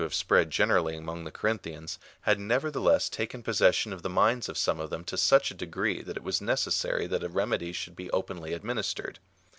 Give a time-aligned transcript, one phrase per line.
[0.01, 4.57] have spread generally among the Corinthians, had never theless taken possession of the minds of
[4.57, 7.95] some of them to such a degree, that it was necessary that a remedy should
[7.95, 9.19] be openly administered.